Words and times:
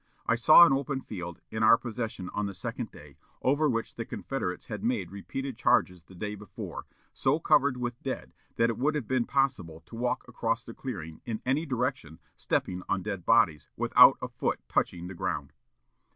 I 0.25 0.33
saw 0.33 0.65
an 0.65 0.73
open 0.73 1.01
field, 1.01 1.41
in 1.51 1.61
our 1.61 1.77
possession 1.77 2.31
on 2.31 2.47
the 2.47 2.55
second 2.55 2.89
day, 2.89 3.17
over 3.43 3.69
which 3.69 3.93
the 3.93 4.03
Confederates 4.03 4.65
had 4.65 4.83
made 4.83 5.11
repeated 5.11 5.55
charges 5.57 6.01
the 6.01 6.15
day 6.15 6.33
before, 6.33 6.87
so 7.13 7.39
covered 7.39 7.77
with 7.77 8.01
dead 8.01 8.33
that 8.55 8.71
it 8.71 8.79
would 8.79 8.95
have 8.95 9.07
been 9.07 9.25
possible 9.27 9.81
to 9.85 9.95
walk 9.95 10.27
across 10.27 10.63
the 10.63 10.73
clearing, 10.73 11.21
in 11.27 11.39
any 11.45 11.67
direction, 11.67 12.17
stepping 12.35 12.81
on 12.89 13.03
dead 13.03 13.27
bodies, 13.27 13.69
without 13.77 14.17
a 14.23 14.27
foot 14.27 14.59
touching 14.67 15.05
the 15.05 15.13
ground. 15.13 15.53